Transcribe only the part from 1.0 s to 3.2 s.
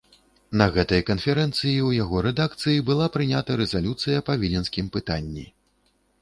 канферэнцыі ў яго рэдакцыі была